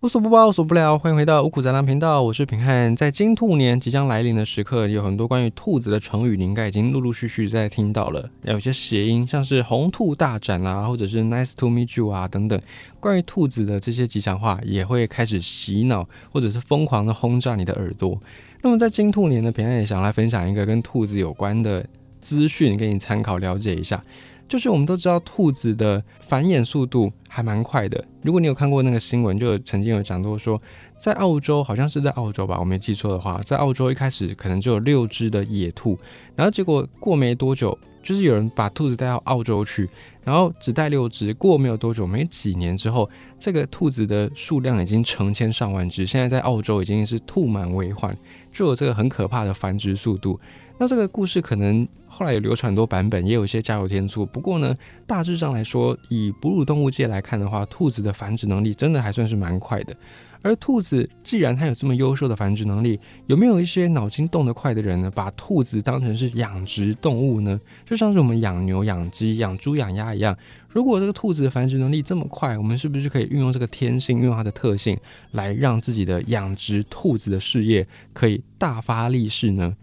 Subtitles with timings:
[0.00, 2.94] 无所不包，无所不聊，欢迎回到五谷杂粮频道，我是平汉。
[2.94, 8.30] 在金兔年即将来临的时刻，有很多关于兔子的成语，你应该已经陆陆续续在听到了。
[8.42, 12.60] 有些谐音，像是红兔大展啊，或者是 Nice to meet you 啊等等，
[13.00, 18.16] 关于兔子的这些吉祥话，也会开始洗脑，或者是疯狂的轰炸你的耳朵。
[18.62, 21.84] 那么在金兔年呢，平汉也想来分享一个跟兔子有关的
[22.20, 24.00] 资讯，给你参考了解一下。
[24.48, 28.02] 就是我们都知道，兔子的繁衍速度还蛮快的。
[28.22, 30.60] 如果你有看过那个新闻，就曾经有讲过说，
[30.96, 35.98] 在澳洲，好像是在澳洲吧，我没记错的话，在澳洲一开始可能就有六只的野兔，
[36.34, 39.88] 然后结果过没多久，就是有人把兔子带到澳洲去，
[40.24, 48.16] 然后只带六只，过没有多久，没几年之后，这个兔子的数量已经成千上万只，现在在澳洲已经是兔满为患，
[48.50, 50.40] 就有这个很可怕的繁殖速度。
[50.80, 54.24] 那这个故事可能后来有流传很多版本，也有一些加油添醋。
[54.24, 59.96] 不过呢，大致上来说，以哺乳动物界来看的话，兔子的繁殖能力真的还算是蛮快的。
[60.40, 65.10] 而兔子既然它有这么优秀的繁殖能力，有没有一些脑筋动得快的人呢？
[65.10, 67.60] 把兔子当成是养殖动物呢？
[67.84, 70.36] 就像是我们养牛、养鸡、养猪、养鸭一样。
[70.68, 74.96] 如果这个兔子的繁殖能力这么快，我们是不是可以运用这个天性，运用它的特性，
[75.32, 79.74] 来让自己的养殖兔子的事业可以大发利市呢？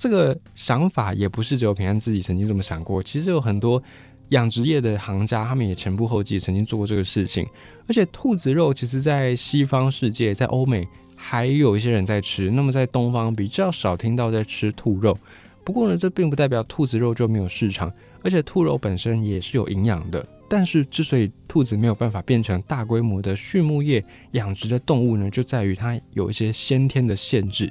[0.00, 3.82] 这个想法也不是只有平安自己曾经这么想过，其实有很多
[4.30, 7.46] 养殖业的行家，他们也前仆后继曾经做过这个事情。
[7.86, 15.18] 而且兔子肉其实，在西方世界，在欧美还有一些人在吃，那么在东方比较少听到在吃兔肉。
[15.64, 17.92] 不过呢，这并不代表兔子肉就没有市场，
[18.22, 20.26] 而且兔肉本身也是有营养的。
[20.48, 27.70] 但是之所以兔子没有办法变成大规模的畜牧业养殖的动物呢，就在于它有一些先天的限制。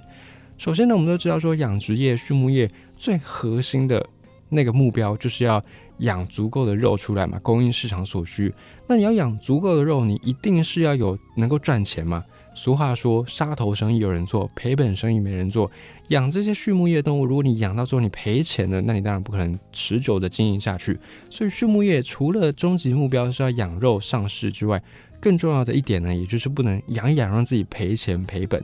[0.59, 4.05] 首先呢，我们都知道说养殖业、畜牧业最核心的
[4.49, 5.63] 那个目标就是要
[5.99, 8.53] 养足够的肉出来嘛，供应市场所需。
[8.85, 12.25] 那你要养足够的肉，你一定是要有能够赚钱嘛。
[12.53, 15.71] 俗话说，杀头生意有人做，赔本生意没人做。
[16.09, 20.99] 养这些畜牧业动物，如果你养到最后你赔钱了，那你当然不可能持久的经营下去。
[21.30, 24.83] 所以畜牧业除了终极目标是要养肉上市之外，
[25.21, 28.61] 更重要的一点呢，也就是不能养一养让自己赔钱赔本。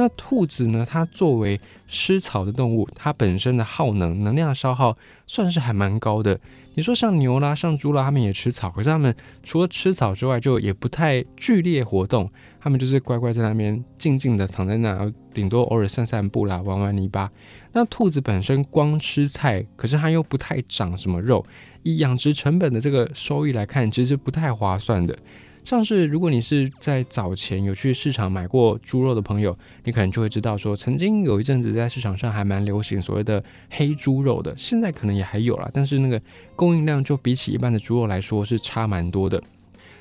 [0.00, 0.86] 那兔子呢？
[0.88, 4.96] 它作为吃草的动物，它本身的耗能、能量消耗
[5.26, 6.40] 算是还蛮高的。
[6.74, 17.30] 你说像牛啦、像猪啦，它们也吃草，可是它们除了吃草之外，就也不太剧烈活动，它们就是乖乖在那边静静的躺在那，顶多偶尔散散步啦、玩玩泥巴。
[17.72, 21.44] 那兔子本身光吃菜，可是它又不太长什么肉，
[21.82, 25.14] 以养殖成本的这个收益来看，其实不太划算的。
[25.64, 36.20] 像是如果你是在早前有去市场买过猪肉的朋友，你可能就会知道说，曾经有一阵子在市场上还蛮流行所谓的黑猪肉的，现在可能也还有啦，但是那个
[36.56, 39.42] 供应量就比起一般的猪肉来说是差蛮多的。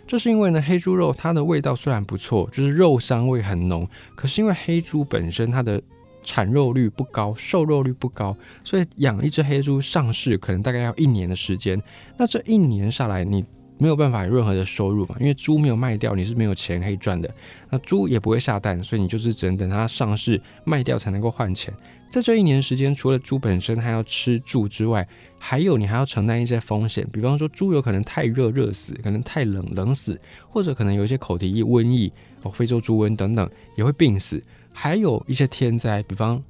[0.07, 5.79] 这是因为呢，黑猪肉它的味道虽然不错，就是肉香味很浓，可是因为黑猪本身它的
[6.23, 11.79] 产肉率不高，瘦肉率不高，所以养一只黑猪上市可能大概要一年的时间。
[12.17, 13.45] 那这一年下来，你
[13.79, 17.33] 没有办法有任何的收入嘛，因为猪没有卖掉，你是没有钱可以赚的。
[17.69, 21.73] 那猪也不会下蛋，所以你就是只能等它上市卖掉才能够换钱。
[22.11, 25.07] 在这一年时间，除了猪本身它要吃住之外，
[25.37, 30.19] 还有你还要承担一些风险，比方说猪有可能太热热死，可能太冷冷死，
[30.49, 32.11] 或者可能有一些口蹄疫、瘟疫
[32.43, 36.43] 哦，非洲猪瘟等等也会病死，还有一些天灾，比方。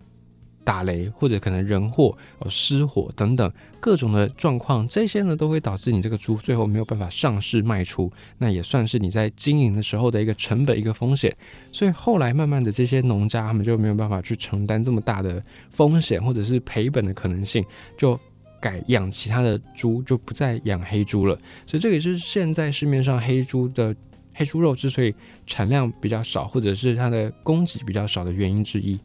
[0.63, 11.35] 打雷或者可能人祸哦失火等等各种的状况，这些呢都会导致你这个猪最后没有办法上市卖出，那也算是你在经营的时候的一个成本一个风险。
[11.71, 17.63] 所以后来慢慢的这些农家他们就没有办法去承担这么大的风险或者是赔本的可能性，
[17.97, 18.19] 就
[18.59, 21.37] 改养其他的猪，就不再养黑猪了。
[21.65, 23.95] 所以这也是现在市面上黑猪的
[24.33, 25.13] 黑猪肉之所以
[25.47, 28.99] 产量比较少，或者是它的供给比较少的原因之一。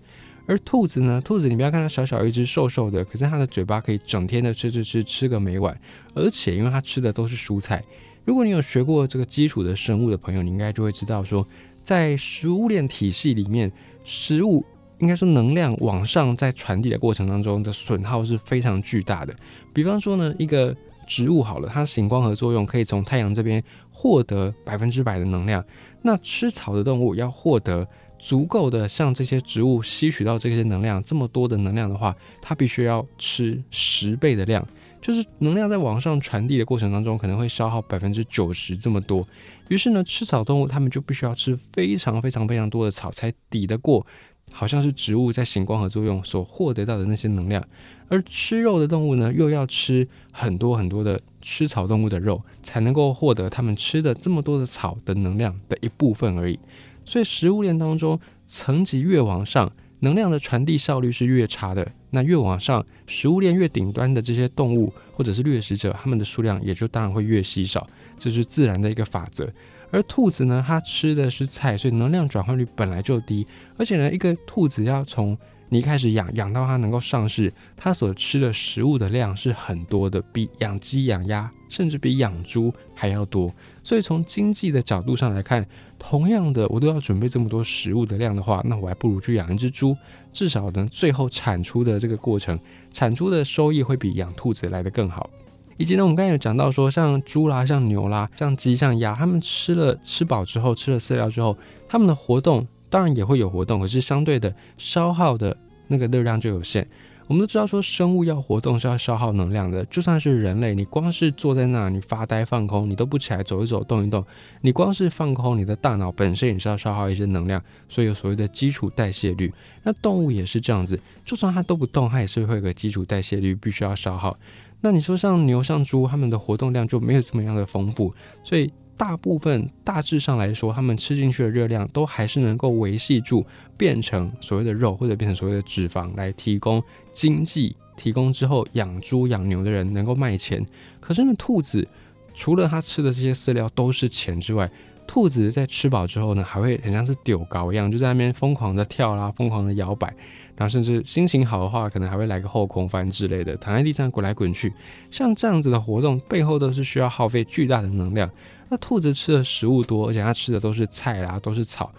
[0.47, 1.21] 而兔子呢？
[1.23, 5.75] 兔子你不要看它小小一只、瘦瘦的，可是它的嘴巴可以整天的吃吃吃，吃个没完。
[6.15, 7.83] 而且因为它吃的都是蔬菜，
[8.25, 11.47] 如果你有学过这个基础的生物的朋友，你应该就会知道说，
[11.83, 13.73] 在食物链体系里面，
[14.05, 14.63] 食物
[14.99, 19.35] 应该说能量往上在传递的过程当中的损耗是非常巨大的。
[19.73, 20.77] 比方说呢，一个
[21.09, 25.65] 植物好了，它行光合作用可以从太阳这边获得百分之百的能量，
[26.03, 27.89] 那吃草的动物要获得。
[28.19, 34.67] 足够的像这些植物吸取到这些能量，这么多的能量的话，它必须要吃十倍的量，
[35.03, 39.27] 就是能量在往上传递的过程当中，可能会消耗百分之九十这么多。
[39.69, 44.07] 于是呢，吃草动物它们就必须要吃非常非常非常多的草，才抵得过
[44.53, 47.63] 好像是植物在行光合作用所获得到的那些能量。
[48.09, 56.59] 而吃肉的动物呢，又要吃很多很多的吃草动物的肉，才能够获得它们吃的这么多的草的能量的一部分而已。
[57.05, 59.71] 所以食物链当中层级越往上，
[60.01, 61.87] 能量的传递效率是越差的。
[62.11, 67.85] 那越往上，食物链越顶端的这些动物或者是掠食者，它们的数量也就当然会越稀少，
[68.17, 69.53] 这是自然的一个法则。
[69.91, 73.47] 而兔子呢，它吃的是菜，所以能量转换率本来就低，
[73.77, 75.37] 而且呢，一个兔子要从
[75.69, 83.53] 你开始养养到它能够上市，它所吃的食物的量是很多的，比养鸡养鸭甚至比养猪还要多。
[83.83, 85.67] 所以从经济的角度上来看，
[86.07, 89.97] 同样的我都要准备这么多食物的量的话，那我还不如去养一只猪，
[90.35, 92.59] 至少呢最后产出的这个过程，
[92.93, 95.31] 产出的收益会比养兔子来的更好。
[95.79, 101.57] 以及呢，我们刚才有讲到说，像猪啦、像牛啦、像鸡、像鸭，它们吃了吃饱之后，吃了饲料之后，
[101.89, 105.57] 它们的活动当然也会有活动，可是相对的消耗的。
[105.87, 106.89] 那个热量就有限。
[107.27, 109.83] 我们都知道说，生物要活动是要消耗能量的。
[109.87, 114.23] 就算是人类，你光是坐在那，你发呆放空，你都不起来走一走、动一动，
[114.61, 119.53] 你光是放空，你的大脑本身也是要消耗一些能量，所以有所谓的基础代谢率。
[119.83, 124.37] 那动物也是这样子，就算它都不动，它也是会有个基础代谢率，必须要消耗。
[124.83, 128.71] 那你说像牛、像猪，它们的活动量就没有这么样的丰富，所以。
[128.97, 133.45] 大部分大致上来说，他们吃进去的热量都还是能够维系住，
[133.77, 136.81] 变成所谓的肉或者变成所谓的脂肪来提供
[137.15, 140.67] 经济，提供之后养猪养牛的人能够卖钱。
[141.01, 141.87] 可是呢，兔子
[142.35, 144.71] 除了它吃的这些饲料都是钱之外，
[145.07, 150.09] 兔子在吃饱之后呢，还会很像是丢高一样，就在那边疯狂的跳啦，疯狂的摇摆，
[150.57, 154.73] 然后甚至心情好的话，可能还会来个后空翻之类的，躺在地上滚来滚去。
[155.11, 158.29] 像这样子的活动背后都是需要耗费巨大的能量。
[158.71, 161.93] 那兔子吃的食物多，而且它吃的都是菜啦，都是草。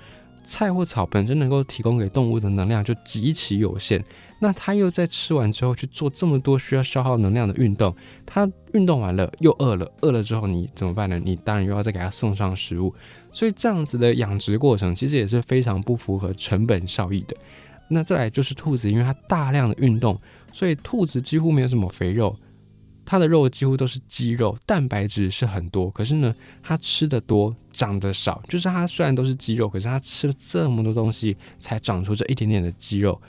[0.43, 4.03] 菜或草本身能够提供给动物的能量就极其有限。
[4.45, 7.95] 那它又在吃完之后去做这么多需要消耗能量的运动，
[8.27, 11.17] 它运动完了又饿了，饿了之后你怎么办呢？
[11.17, 12.93] 你当然又要再给它送上食物。
[13.31, 17.35] 所以这样子的养殖过程其实也是非常不符合成本效益的。
[17.87, 20.21] 那再来就是兔子，因为它大量的运动，
[20.53, 22.37] 所以兔子几乎没有什么肥肉。
[23.03, 28.41] 它的肉几乎都是肌肉，蛋白质是很多，可是呢，它吃的多，长得少。
[28.47, 33.19] 就是它虽然都是肌肉，可是它吃了这么多东西，才长出这一点点的肌肉。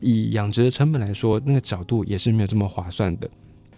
[0.00, 3.30] 以养殖的成本来说，那个角度也是没有这么划算的。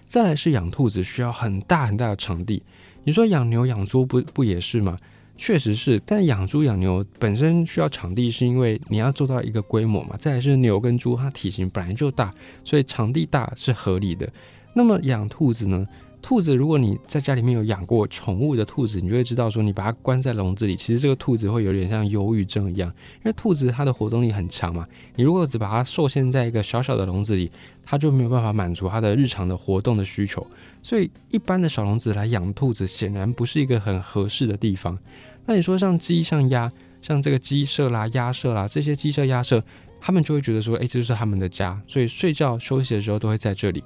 [0.06, 2.62] 再来是养兔子需要很大很大的场地，
[3.04, 4.98] 你说养牛养猪不不也是吗？
[5.38, 10.14] 确实是，但养猪养牛本身需要场地，是因为你要做到一个规模嘛。
[10.16, 12.32] 再来是牛跟猪，它体型本来就大，
[12.62, 14.30] 所以场地大是合理的。
[14.74, 15.86] 那么养兔子呢？
[16.22, 24.86] 兔子如果你在家里面有养过宠物的兔子，你就会知道说，你把它关在笼子里，其实这个兔子会有点像忧郁症一样，因为兔子它的活动力很强嘛。
[25.16, 27.50] 你如果只把它受限在一个小小的笼子里，
[27.84, 30.46] 它就没有办法满足它的日常的活动的需求。
[30.80, 34.96] 所以一般的小笼子来养兔子，显然不是一个很合适的地方。
[35.44, 36.70] 那你说像鸡、像鸭、
[37.02, 39.60] 像这个鸡舍啦、鸭舍啦，这些鸡舍、鸭舍，
[40.00, 43.82] 他们就会觉得说，哎，这就是他们的家，所以睡觉休息的时候都会在这里。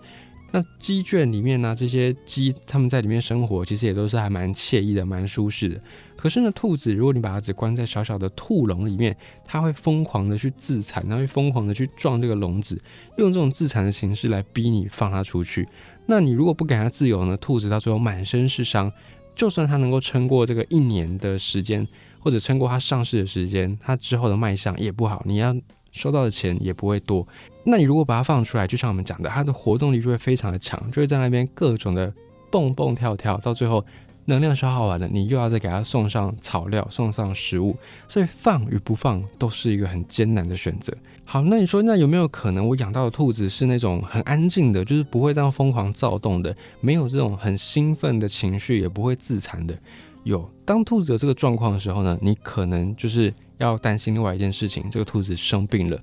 [0.57, 5.79] 那鸡圈里面呢，这些鸡它们在里面生活，其实也都是还蛮惬意的，蛮舒适的。
[6.17, 9.15] 可是呢，兔子如果你把它只关在小小的兔笼里面，
[9.45, 12.81] 它会疯狂的去自残，它会疯狂的去撞这个笼子，
[13.19, 15.69] 用这种自残的形式来逼你放它出去。
[16.07, 18.91] 那你如果不给它自由呢，兔子到最后满身是伤，
[19.35, 21.87] 就算它能够撑过这个一年的时间，
[22.19, 25.55] 或者撑过它上市的时间，它之后的卖相也不好，你要
[25.97, 27.27] 收到的钱也不会多。
[27.65, 32.13] 那你如果把它放出来，就像我们讲的，它的活动力就会非常的强，就会在那边各种的
[32.51, 33.85] 蹦蹦跳跳，到最后
[34.27, 37.77] 能量消耗完了，你又要再给它送上草料，送上食物，
[38.07, 40.97] 所以放与不放都是一个很艰难的选择。
[41.25, 49.77] 好，那你说那有没有可能我养到的兔子是那种很安静的，就是不会这样疯狂躁动的，没有这种很兴奋的情绪，也不会自残的？
[50.23, 55.97] 有，当兔子有这个状况的时候呢，你可能就是要担心另外一件事情，这个兔子生病了。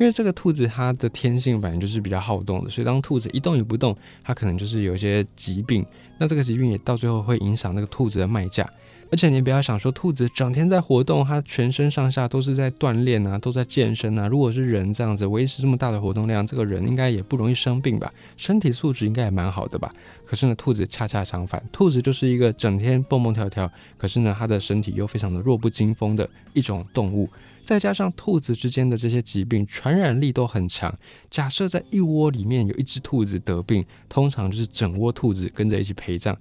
[0.00, 5.86] 因为这个兔子它的天性本来就是比较好动的，所以当兔子一动也不动，它可能就是有一些疾病。
[6.18, 8.68] 那这个疾病也到最后会影响那个兔子的卖价。
[9.10, 14.26] 而且你不要想说兔子整天在活动，它全身上下都是在锻炼啊，都在健身啊。
[14.26, 18.12] 如果是人这样子维持这么大的活动量，这个人应该也不容易生病吧？
[18.36, 19.94] 身体素质应该也蛮好的吧？
[20.26, 27.28] 可是呢，兔子恰恰相反，兔子就是一个整天蹦蹦跳跳，可是呢，它的身体又非常的弱不禁风的一种动物。
[27.64, 30.94] 再加上兔子之间的这些疾病传染力都很强。
[31.30, 36.36] 假设在一窝里面有一只兔子得病，通常就是整窝兔子跟着一起陪葬。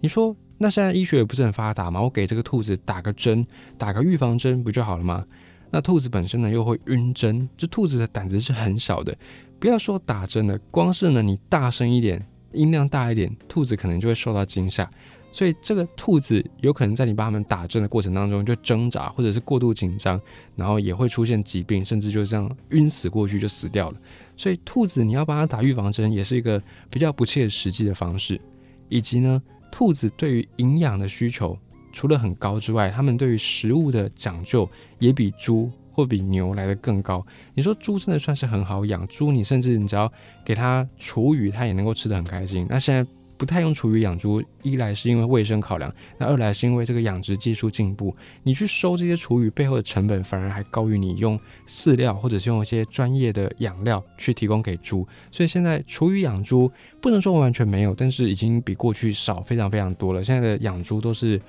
[0.00, 2.02] 你说，那现在医学也不是很发达嘛？
[2.02, 3.46] 我给这个兔子打个针，
[3.76, 5.24] 打个预防针不就好了吗？
[5.70, 9.16] 那兔子本身呢又会晕针，这兔子的胆子是很小的。
[9.60, 14.90] 不要说打针了，光是呢你大声一点，音量大一点，兔子可能就会受到惊吓。
[15.30, 20.18] 所以这个兔子有可能在你帮它们打针的过程当中就挣扎，或者是过度紧张，
[20.56, 23.98] 然后也会出现疾病，甚至就这样晕死过去就死掉了。
[24.36, 28.40] 所以兔子你要帮它打预防针，也是一个比较不切实际的方式。
[28.88, 31.58] 以及呢，兔子对于营养的需求
[31.92, 37.24] 除了很高之外，它们对于食物的讲究也比猪或比牛来的更高。
[37.54, 40.12] 你说猪真的算是很好养，猪你甚至你只要
[40.44, 42.66] 给它厨余，它也能够吃得很开心。
[42.68, 43.10] 那现在。
[43.38, 48.14] 不太用厨余养猪，一来是因为卫生考量，那二来是因为这个养殖技术进步。
[48.42, 55.06] 你去收这些厨余背后的成本，反而还高于你用饲料或者是用一些专业的养料去提供给猪。
[55.30, 60.22] 所以现在厨余养猪不能说完全没有，但是已经比过去少非常非常多了。
[60.22, 61.40] 现在的养猪都是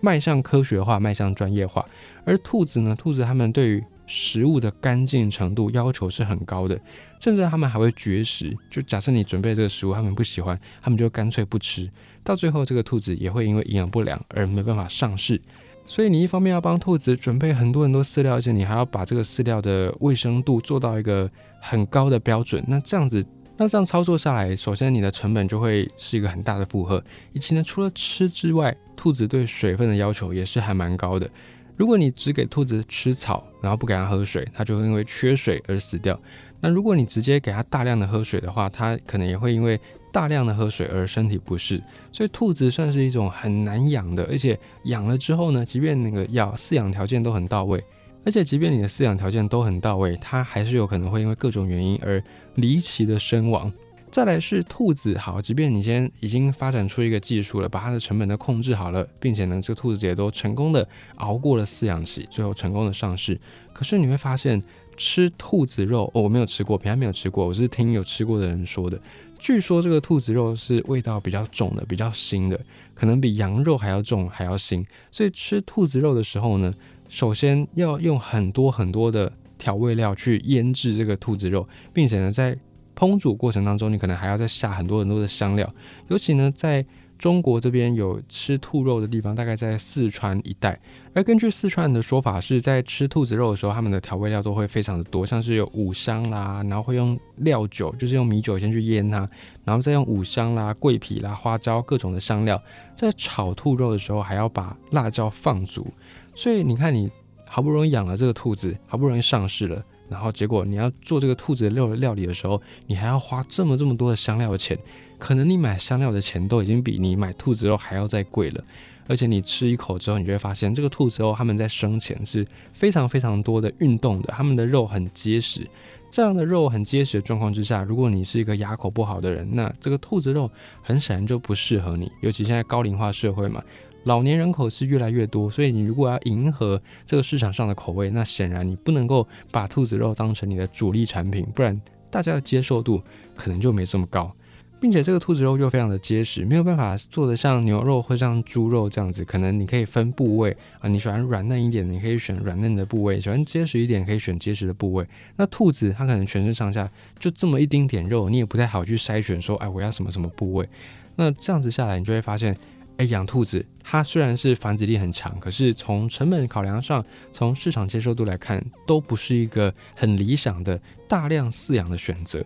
[0.00, 1.84] 迈向科学化，迈向专业化。
[2.24, 6.78] 而兔子呢，兔子他们对于食物的干净程度要求是很高的，
[7.20, 8.56] 甚至他们还会绝食。
[8.70, 11.90] 就假设你准备这个食物，他们不喜欢，他们就干脆不吃。
[12.22, 15.40] 到最后，这个兔子也会因为营养不良而没办法上市。
[15.86, 21.30] 所以你一方面要帮兔子准备很多很多饲料，而且你还要把这个饲料的卫生度做到一个
[21.60, 22.64] 很高的标准。
[22.66, 23.22] 那这样子，
[23.58, 27.04] 那这样操作下来，首先你的成本就会是一个很大的负荷。
[27.32, 31.28] 以及呢，除了吃之外，兔子对水分的要求也是还蛮高的。
[31.76, 36.18] 如果你只给兔子吃草，然后不给它喝水，它就会因为缺水而死掉。
[36.60, 39.78] 那如果你直接给它大量的喝水的话，它可能也会因为
[40.12, 41.82] 大量的喝水而身体不适。
[42.12, 47.82] 所以兔子算是一种很难养的，而且养了之后呢，即便那个要饲养条件都很到位，
[48.24, 52.22] 而且即便你的饲养条件都很到位，它还是有可能会因为各种原因而
[52.54, 53.70] 离奇的身亡。
[54.14, 63.36] 再来是兔子，好，即便你先已经发展出一个技术了，把它的成本都控制好了，并且呢，这个兔子也都成功的熬过了饲养期，最后成功的上市。
[63.72, 64.62] 可是你会发现，
[64.96, 68.96] 吃兔子肉，哦，我没有吃过，平安没有吃过，我是听有吃过的人说的。
[69.36, 72.60] 据说这个兔子肉是味道比较重的，比较腥的，
[72.94, 74.86] 可能比羊肉还要重，还要腥。
[75.10, 76.72] 所以吃兔子肉的时候呢，
[77.08, 82.56] 首先要用很多很多的调味料去腌制这个兔子肉，并且呢，在
[82.96, 85.72] 烹煮过程当中，你可能还要再下很多很多的香料，
[86.08, 86.84] 尤其呢，在
[87.16, 90.78] 中国这边有吃兔肉的地方，大概在四川一带。
[91.14, 99.28] 而根据四川人的说法，是在吃兔子肉的时候，他们的调味料都会非常的多，像是有五香啦，然后会用料酒，就是用米酒先去腌它，
[99.64, 102.60] 然后再用五香啦、桂皮啦、花椒各种的香料，
[102.96, 105.86] 在炒兔肉的时候还要把辣椒放足。
[106.34, 107.08] 所以你看，你
[107.46, 109.82] 好不容易养了这个兔子，好不容易上市了。
[110.08, 114.78] 然后结果你要做这个兔子的肉料理的时候，你还要花这么这么多的香料的钱，
[115.18, 118.62] 可能你买香料的钱都已经比你买兔子肉还要再贵了。
[119.06, 125.66] 而且你吃一口之后，你就会发现这个兔子肉它们在生前是非常非常多的运动的，它们的肉很结实。
[126.10, 132.10] 这样的肉很结实的状况之下，如果你是一个牙口不好的人，那这个兔子肉很显然就不适合你。
[132.22, 133.62] 尤其现在高龄化社会嘛。
[134.04, 141.78] 老年人口是越来越多，所以你如果要迎合这个市场上的口味，那显然你不能够把兔子肉当成你的主力产品，不然
[142.10, 143.02] 大家的接受度
[143.34, 144.32] 可能就没这么高。
[144.80, 155.06] 并且这个兔子肉又非常的结实，没有办法做的像牛肉或像猪肉这样子，可能你可以分部位啊，你喜欢软嫩一点，你可以选软嫩的部位；喜欢结实一点，可以选结实的部位。
[155.36, 160.68] 那兔子它可能全身上下就这么一丁点肉，你也不太好去筛选说，哎，我要什么什么部位。
[161.16, 162.54] 那这样子下来，你就会发现。
[162.96, 172.44] 哎，养兔子，它虽然是繁殖力很强，可是从成本考量上，从市场接受度来看，都不是一个很理想的大量饲养的选择。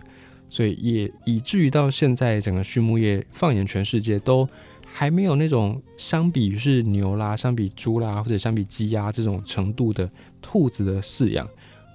[0.49, 4.49] 所以也以至于到现在，整个畜牧业放眼全世界，都
[4.87, 11.47] 还没有那种相比于是牛啦、相比猪啦，或者相比鸡鸭这种程度的兔子的饲养。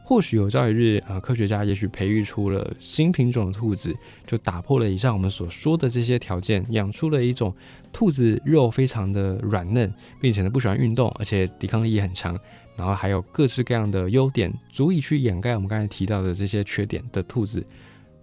[0.05, 3.95] 或许有朝一日，呃，科学家也许培育出了新品种的兔子，
[4.27, 7.55] 就打破了以上我们所说的这些条件，养出了一种
[7.93, 12.37] 兔子肉非常的软嫩，并且呢不喜欢运动，而且抵抗力也很强，
[12.75, 17.65] 然后还有各式各样的优点，足以去掩盖我们刚才提到的这些缺点的兔子。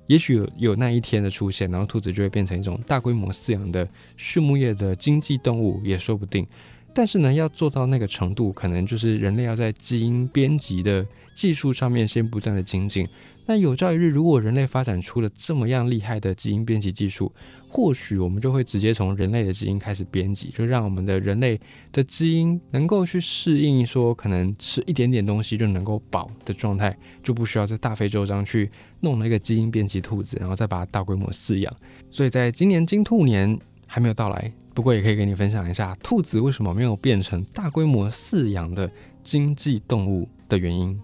[0.06, 6.46] 也许有有那一天的出现，然后兔子就会变成一种大规模饲养的畜牧业的经济动物，也说不定。
[6.92, 11.06] 但是呢，要做到那个程度，可能就是人类要在基因编辑的。
[11.40, 13.08] 技术上面先不断的精进，
[13.46, 17.32] 那有朝一日，如果人类发展出了这么样厉害的基因编辑技术，
[17.66, 21.58] 或许我们就会直接从人类的基因开始编辑，就让我们的人类
[21.92, 28.70] 的基因能够去适应说，可能吃一点点东西就能够饱的状态，就不需要在大费周章去
[29.00, 31.74] 弄了一个基因编辑兔子，然后再把它大规模饲养。
[32.10, 38.92] 所以在今年金兔年还没有到来，不过也可以跟你分享一下，兔子为什么没有变成大规模饲养的
[39.22, 41.00] 经济动物的原因。